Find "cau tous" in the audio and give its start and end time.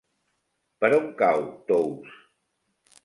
1.21-2.17